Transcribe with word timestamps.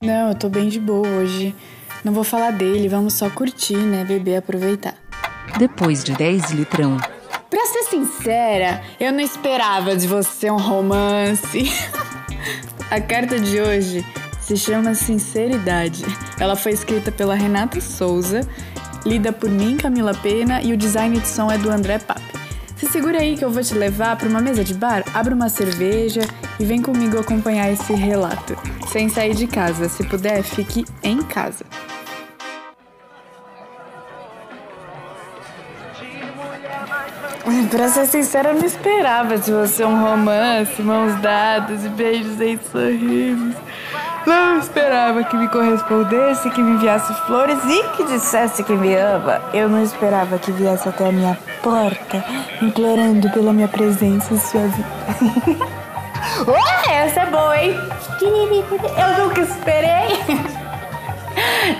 Não, 0.00 0.28
eu 0.28 0.34
tô 0.36 0.48
bem 0.48 0.68
de 0.68 0.78
boa 0.78 1.08
hoje. 1.08 1.52
Não 2.04 2.12
vou 2.12 2.22
falar 2.22 2.52
dele, 2.52 2.88
vamos 2.88 3.14
só 3.14 3.28
curtir, 3.28 3.76
né, 3.76 4.04
beber 4.04 4.36
aproveitar. 4.36 4.94
Depois 5.58 6.04
de 6.04 6.12
10 6.12 6.52
litrão. 6.52 6.96
Pra 7.50 7.66
ser 7.66 7.82
sincera, 7.90 8.80
eu 9.00 9.12
não 9.12 9.18
esperava 9.18 9.96
de 9.96 10.06
você 10.06 10.52
um 10.52 10.56
romance. 10.56 11.64
A 12.88 13.00
carta 13.00 13.40
de 13.40 13.60
hoje 13.60 14.06
se 14.40 14.56
chama 14.56 14.94
Sinceridade. 14.94 16.04
Ela 16.38 16.54
foi 16.54 16.70
escrita 16.70 17.10
pela 17.10 17.34
Renata 17.34 17.80
Souza, 17.80 18.42
lida 19.04 19.32
por 19.32 19.50
mim, 19.50 19.76
Camila 19.76 20.14
Pena, 20.14 20.62
e 20.62 20.72
o 20.72 20.76
design 20.76 21.18
de 21.18 21.26
som 21.26 21.50
é 21.50 21.58
do 21.58 21.72
André 21.72 21.98
Pape. 21.98 22.22
Se 22.76 22.86
segura 22.86 23.18
aí 23.18 23.36
que 23.36 23.44
eu 23.44 23.50
vou 23.50 23.64
te 23.64 23.74
levar 23.74 24.14
para 24.14 24.28
uma 24.28 24.40
mesa 24.40 24.62
de 24.62 24.74
bar, 24.74 25.02
abre 25.12 25.34
uma 25.34 25.48
cerveja 25.48 26.20
e 26.60 26.64
vem 26.64 26.80
comigo 26.80 27.18
acompanhar 27.18 27.72
esse 27.72 27.92
relato. 27.92 28.56
Sem 28.88 29.08
sair 29.08 29.34
de 29.34 29.46
casa, 29.46 29.88
se 29.88 30.02
puder, 30.04 30.42
fique 30.42 30.84
em 31.02 31.22
casa. 31.22 31.64
Pra 37.70 37.88
ser 37.88 38.06
sincera, 38.06 38.50
eu 38.50 38.54
não 38.54 38.64
esperava 38.64 39.36
de 39.36 39.52
você 39.52 39.84
um 39.84 40.00
romance, 40.02 40.80
mãos 40.80 41.14
dadas 41.20 41.84
e 41.84 41.88
beijos 41.90 42.40
em 42.40 42.58
sorrisos. 42.58 43.54
Não 44.26 44.58
esperava 44.58 45.24
que 45.24 45.36
me 45.36 45.48
correspondesse, 45.48 46.50
que 46.50 46.62
me 46.62 46.72
enviasse 46.72 47.12
flores 47.26 47.58
e 47.64 47.82
que 47.96 48.04
dissesse 48.04 48.62
que 48.64 48.72
me 48.72 48.94
ama. 48.94 49.40
Eu 49.52 49.68
não 49.68 49.82
esperava 49.82 50.38
que 50.38 50.50
viesse 50.52 50.88
até 50.88 51.08
a 51.08 51.12
minha 51.12 51.38
porta, 51.62 52.24
implorando 52.60 53.30
pela 53.30 53.52
minha 53.52 53.68
presença 53.68 54.32
em 54.32 54.38
sua 54.38 54.66
vida. 54.66 55.68
Ué, 56.46 57.04
essa 57.04 57.20
é 57.20 57.26
boa, 57.26 57.58
hein? 57.58 57.74
Eu 58.20 59.24
nunca 59.24 59.40
esperei. 59.40 60.18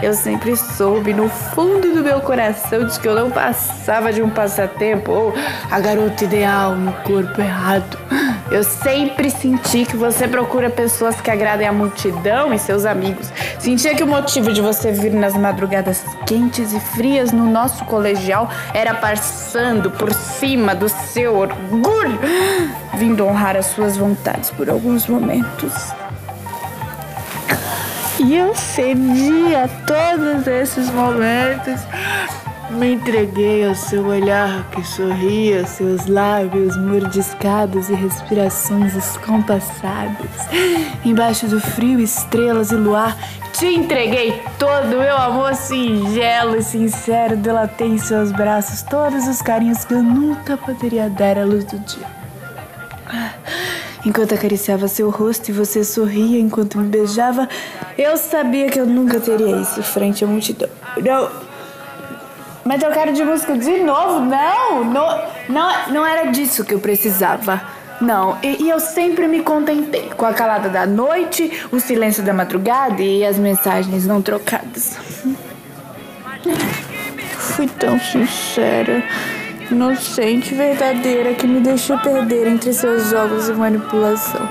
Eu 0.02 0.14
sempre 0.14 0.56
soube 0.56 1.12
no 1.12 1.28
fundo 1.28 1.94
do 1.94 2.02
meu 2.02 2.20
coração 2.20 2.86
de 2.86 3.00
que 3.00 3.08
eu 3.08 3.14
não 3.14 3.30
passava 3.30 4.12
de 4.12 4.22
um 4.22 4.30
passatempo 4.30 5.10
ou 5.10 5.34
a 5.70 5.80
garota 5.80 6.24
ideal 6.24 6.74
no 6.74 6.92
corpo 7.02 7.40
errado. 7.40 7.98
Eu 8.50 8.64
sempre 8.64 9.30
senti 9.30 9.84
que 9.84 9.96
você 9.96 10.26
procura 10.26 10.70
pessoas 10.70 11.20
que 11.20 11.30
agradem 11.30 11.68
a 11.68 11.72
multidão 11.72 12.52
e 12.52 12.58
seus 12.58 12.86
amigos. 12.86 13.30
Sentia 13.58 13.94
que 13.94 14.02
o 14.02 14.06
motivo 14.06 14.52
de 14.52 14.62
você 14.62 14.90
vir 14.90 15.12
nas 15.12 15.34
madrugadas 15.36 16.02
quentes 16.26 16.72
e 16.72 16.80
frias 16.80 17.30
no 17.30 17.44
nosso 17.44 17.84
colegial 17.84 18.50
era 18.72 18.94
passando 18.94 19.90
por 19.90 20.12
cima 20.14 20.74
do 20.74 20.88
seu 20.88 21.36
orgulho, 21.36 22.18
vindo 22.94 23.26
honrar 23.26 23.54
as 23.54 23.66
suas 23.66 23.98
vontades 23.98 24.50
por 24.50 24.70
alguns 24.70 25.06
momentos. 25.06 25.74
E 28.18 28.34
eu 28.34 28.54
cedi 28.54 29.54
a 29.54 29.68
todos 29.86 30.46
esses 30.46 30.90
momentos. 30.90 31.80
Me 32.70 32.92
entreguei 32.92 33.66
ao 33.66 33.74
seu 33.74 34.06
olhar 34.06 34.68
que 34.70 34.86
sorria, 34.86 35.66
seus 35.66 36.06
lábios 36.06 36.76
mordiscados 36.76 37.88
e 37.88 37.94
respirações 37.94 38.92
descompassadas. 38.92 40.30
Embaixo 41.02 41.46
do 41.46 41.58
frio, 41.60 41.98
estrelas 41.98 42.70
e 42.70 42.74
luar, 42.74 43.16
te 43.54 43.66
entreguei 43.66 44.38
todo 44.58 44.96
o 44.96 44.98
meu 44.98 45.16
amor 45.16 45.54
singelo 45.54 46.56
e 46.56 46.62
sincero. 46.62 47.38
Delatei 47.38 47.88
em 47.88 47.98
seus 47.98 48.30
braços 48.32 48.82
todos 48.82 49.26
os 49.26 49.40
carinhos 49.40 49.86
que 49.86 49.94
eu 49.94 50.02
nunca 50.02 50.58
poderia 50.58 51.08
dar 51.08 51.38
à 51.38 51.44
luz 51.46 51.64
do 51.64 51.78
dia. 51.78 52.06
Enquanto 54.04 54.34
acariciava 54.34 54.88
seu 54.88 55.08
rosto 55.08 55.48
e 55.48 55.52
você 55.52 55.82
sorria 55.82 56.38
enquanto 56.38 56.78
me 56.78 56.88
beijava, 56.88 57.48
eu 57.96 58.16
sabia 58.18 58.68
que 58.68 58.78
eu 58.78 58.86
nunca 58.86 59.18
teria 59.18 59.56
isso 59.56 59.82
frente 59.82 60.22
à 60.22 60.26
multidão. 60.26 60.68
Não. 61.02 61.47
Mas 62.68 62.82
eu 62.82 62.90
quero 62.90 63.14
de 63.14 63.24
música 63.24 63.56
de 63.56 63.78
novo. 63.78 64.20
Não, 64.20 64.84
não, 64.84 65.22
não, 65.48 65.88
não 65.90 66.06
era 66.06 66.30
disso 66.30 66.66
que 66.66 66.74
eu 66.74 66.78
precisava. 66.78 67.62
Não, 67.98 68.36
e, 68.42 68.64
e, 68.64 68.68
eu 68.68 68.78
sempre 68.78 69.26
me 69.26 69.40
contentei 69.40 70.10
com 70.10 70.26
a 70.26 70.34
calada 70.34 70.68
da 70.68 70.86
noite, 70.86 71.66
o 71.72 71.80
silêncio 71.80 72.22
da 72.22 72.34
madrugada 72.34 73.02
e 73.02 73.24
as 73.24 73.38
mensagens 73.38 74.06
não 74.06 74.20
trocadas. 74.20 74.98
Fui 77.38 77.66
tão 77.66 77.98
sincera 77.98 79.02
inocente, 79.70 80.54
verdadeira, 80.54 81.32
que 81.32 81.46
me 81.46 81.60
deixou 81.60 81.98
perder 81.98 82.48
entre 82.48 82.74
seus 82.74 83.08
jogos 83.08 83.48
e 83.48 83.54
manipulação. 83.54 84.46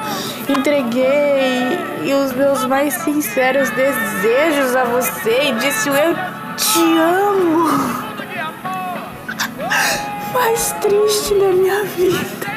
Entreguei 0.50 2.14
os 2.26 2.34
meus 2.34 2.66
mais 2.66 2.96
sinceros 2.96 3.70
desejos 3.70 4.76
a 4.76 4.86
você 4.86 5.50
e 5.50 5.54
disse: 5.60 5.88
Eu 5.88 6.16
te 6.56 6.98
amo. 6.98 8.07
Mais 10.34 10.72
triste 10.82 11.34
da 11.36 11.48
minha 11.52 11.84
vida. 11.86 12.48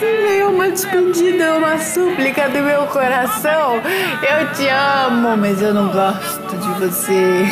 Em 0.00 0.22
meio 0.22 0.50
uma 0.50 0.70
despedida, 0.70 1.56
uma 1.56 1.78
súplica 1.78 2.48
do 2.48 2.60
meu 2.60 2.86
coração. 2.86 3.80
Eu 4.22 4.52
te 4.52 4.68
amo, 4.68 5.36
mas 5.36 5.60
eu 5.60 5.74
não 5.74 5.88
gosto 5.88 6.56
de 6.56 6.86
você. 6.86 7.46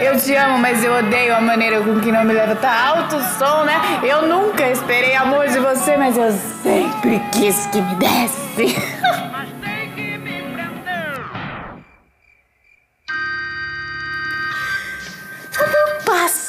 Eu 0.00 0.18
te 0.18 0.34
amo, 0.34 0.58
mas 0.58 0.82
eu 0.82 0.92
odeio 0.92 1.36
a 1.36 1.40
maneira 1.40 1.80
com 1.80 2.00
que 2.00 2.10
não 2.10 2.24
me 2.24 2.32
leva. 2.32 2.54
Tá 2.56 2.88
alto 2.88 3.16
o 3.16 3.22
som, 3.22 3.64
né? 3.64 3.74
Eu 4.02 4.26
nunca 4.26 4.70
esperei 4.70 5.14
amor 5.14 5.48
de 5.48 5.58
você, 5.58 5.96
mas 5.96 6.16
eu 6.16 6.32
sempre 6.62 7.20
quis 7.32 7.66
que 7.66 7.80
me 7.80 7.94
desse. 7.96 9.27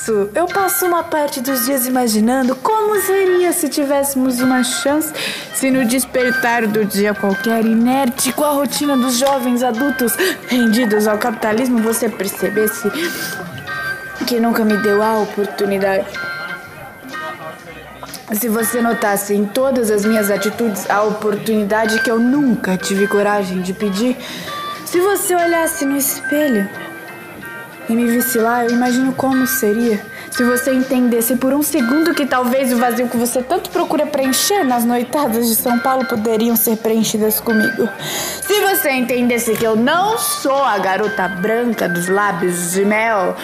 passo, 0.10 0.30
eu 0.34 0.46
passo 0.48 0.86
uma 0.86 1.04
parte 1.04 1.40
dos 1.40 1.66
dias 1.66 1.86
imaginando 1.86 2.56
como 2.56 3.00
seria 3.02 3.54
se 3.54 3.70
tivéssemos 3.70 4.42
uma 4.42 4.64
chance, 4.64 5.14
se 5.54 5.70
no 5.70 5.86
despertar 5.86 6.66
do 6.66 6.84
dia 6.84 7.14
qualquer 7.14 7.64
inerte 7.66 8.34
com 8.34 8.44
a 8.44 8.52
rotina 8.52 8.98
dos 8.98 9.18
jovens 9.18 9.62
adultos 9.62 10.14
rendidos 10.48 11.08
ao 11.08 11.18
capitalismo 11.18 11.80
você 11.80 12.10
percebesse 12.10 12.90
que 14.26 14.40
nunca 14.40 14.66
me 14.66 14.78
deu 14.78 15.02
a 15.02 15.20
oportunidade. 15.20 16.08
Se 18.34 18.48
você 18.48 18.80
notasse 18.82 19.34
em 19.34 19.46
todas 19.46 19.90
as 19.90 20.06
minhas 20.06 20.30
atitudes 20.30 20.90
a 20.90 21.02
oportunidade 21.02 22.02
que 22.02 22.12
eu 22.12 22.20
nunca 22.20 22.78
tive 22.78 23.08
coragem 23.08 23.62
de 23.62 23.74
pedir, 23.74 24.16
se 24.86 25.00
você 25.00 25.36
olhasse 25.36 25.84
no 25.86 25.98
espelho 25.98 26.70
e 27.90 27.96
me 27.96 28.06
visse 28.06 28.38
lá, 28.38 28.64
eu 28.64 28.72
imagino 28.72 29.14
como 29.14 29.48
seria 29.48 30.00
se 30.30 30.44
você 30.44 30.72
entendesse 30.72 31.36
por 31.36 31.54
um 31.54 31.64
segundo 31.64 32.14
que 32.14 32.26
talvez 32.26 32.72
o 32.72 32.78
vazio 32.78 33.10
que 33.10 33.18
você 33.18 33.42
tanto 33.42 33.72
procura 33.72 34.06
preencher 34.06 34.64
nas 34.64 34.86
noitadas 34.86 35.48
de 35.48 35.56
São 35.56 35.80
Paulo 35.80 36.06
poderiam 36.06 36.56
ser 36.56 36.78
preenchidas 36.78 37.40
comigo. 37.40 37.90
Se 38.44 38.62
você 38.62 38.92
entendesse 38.92 39.56
que 39.56 39.66
eu 39.66 39.76
não 39.76 40.18
sou 40.18 40.64
a 40.64 40.78
garota 40.78 41.28
branca 41.28 41.90
dos 41.90 42.08
lábios 42.08 42.74
de 42.74 42.86
mel, 42.86 43.36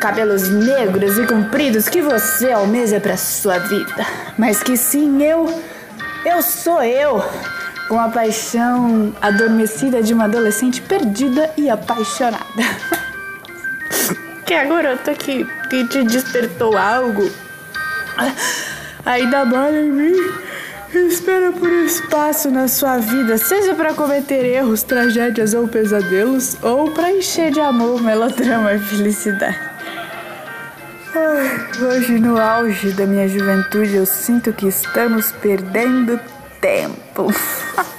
cabelos 0.00 0.48
negros 0.48 1.18
e 1.18 1.26
compridos 1.26 1.88
que 1.88 2.00
você 2.00 2.50
almeja 2.50 2.98
para 2.98 3.18
sua 3.18 3.58
vida, 3.58 4.06
mas 4.38 4.62
que 4.62 4.78
sim 4.78 5.22
eu, 5.22 5.46
eu 6.24 6.40
sou 6.40 6.82
eu 6.82 7.22
com 7.86 8.00
a 8.00 8.08
paixão 8.08 9.12
adormecida 9.20 10.02
de 10.02 10.14
uma 10.14 10.24
adolescente 10.24 10.80
perdida 10.80 11.50
e 11.56 11.68
apaixonada. 11.68 12.40
que 14.50 14.54
a 14.54 14.64
garota 14.64 15.14
que, 15.14 15.46
te 15.68 16.02
despertou 16.02 16.76
algo 16.76 17.30
ainda 19.06 19.44
mora 19.44 19.80
em 19.80 19.92
mim. 19.92 20.16
Espera 20.92 21.52
por 21.52 21.70
espaço 21.70 22.50
na 22.50 22.66
sua 22.66 22.98
vida, 22.98 23.38
seja 23.38 23.76
para 23.76 23.94
cometer 23.94 24.44
erros, 24.44 24.82
tragédias 24.82 25.54
ou 25.54 25.68
pesadelos, 25.68 26.56
ou 26.62 26.90
para 26.90 27.12
encher 27.12 27.52
de 27.52 27.60
amor, 27.60 28.02
melodrama 28.02 28.74
e 28.74 28.80
felicidade. 28.80 29.56
Ai, 31.14 31.84
hoje, 31.84 32.18
no 32.18 32.36
auge 32.36 32.90
da 32.90 33.06
minha 33.06 33.28
juventude, 33.28 33.94
eu 33.94 34.04
sinto 34.04 34.52
que 34.52 34.66
estamos 34.66 35.30
perdendo 35.30 36.18
tempo. 36.60 37.32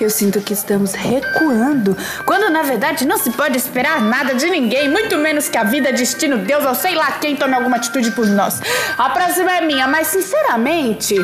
Eu 0.00 0.10
sinto 0.10 0.40
que 0.40 0.52
estamos 0.52 0.92
recuando, 0.94 1.96
quando 2.24 2.50
na 2.50 2.62
verdade 2.62 3.06
não 3.06 3.18
se 3.18 3.30
pode 3.30 3.56
esperar 3.56 4.00
nada 4.00 4.34
de 4.34 4.48
ninguém, 4.50 4.88
muito 4.88 5.16
menos 5.16 5.48
que 5.48 5.56
a 5.58 5.64
vida, 5.64 5.92
destino, 5.92 6.38
Deus 6.38 6.64
ou 6.64 6.74
sei 6.74 6.94
lá 6.94 7.12
quem 7.12 7.36
tome 7.36 7.54
alguma 7.54 7.76
atitude 7.76 8.10
por 8.12 8.26
nós. 8.26 8.60
A 8.96 9.10
próxima 9.10 9.56
é 9.56 9.60
minha, 9.60 9.86
mas 9.86 10.08
sinceramente, 10.08 11.14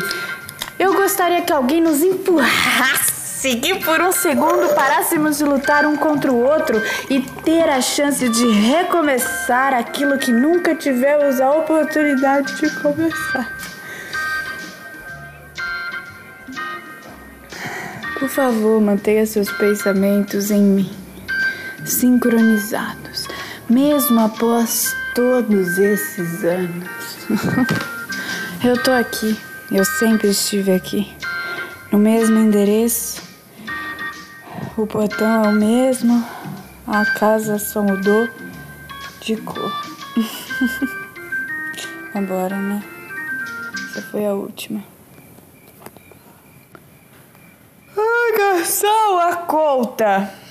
eu 0.77 0.93
gostaria 0.93 1.41
que 1.41 1.53
alguém 1.53 1.81
nos 1.81 2.01
empurrasse 2.01 3.15
que 3.53 3.75
por 3.75 4.01
um 4.01 4.11
segundo 4.11 4.73
parássemos 4.73 5.37
de 5.37 5.43
lutar 5.43 5.85
um 5.85 5.95
contra 5.95 6.31
o 6.31 6.43
outro 6.43 6.81
e 7.09 7.21
ter 7.21 7.69
a 7.69 7.79
chance 7.79 8.27
de 8.27 8.47
recomeçar 8.47 9.71
aquilo 9.71 10.17
que 10.17 10.31
nunca 10.31 10.73
tivemos 10.73 11.39
a 11.39 11.51
oportunidade 11.51 12.55
de 12.55 12.69
começar. 12.81 13.74
Por 18.25 18.31
favor, 18.31 18.81
mantenha 18.81 19.23
seus 19.27 19.51
pensamentos 19.51 20.49
em 20.49 20.59
mim, 20.59 20.91
sincronizados, 21.85 23.27
mesmo 23.69 24.19
após 24.19 24.95
todos 25.13 25.77
esses 25.77 26.43
anos. 26.43 26.89
eu 28.65 28.81
tô 28.81 28.89
aqui, 28.93 29.39
eu 29.71 29.85
sempre 29.85 30.29
estive 30.29 30.71
aqui, 30.71 31.15
no 31.91 31.99
mesmo 31.99 32.39
endereço. 32.39 33.21
O 34.75 34.87
portão 34.87 35.45
é 35.45 35.49
o 35.49 35.51
mesmo, 35.51 36.25
a 36.87 37.05
casa 37.05 37.59
só 37.59 37.83
mudou 37.83 38.27
de 39.21 39.37
cor. 39.37 39.71
Vambora, 42.11 42.57
né? 42.57 42.83
Essa 43.91 44.01
foi 44.01 44.25
a 44.25 44.33
última. 44.33 44.94
Garçom, 48.55 49.19
a 49.19 49.35
conta! 49.35 50.44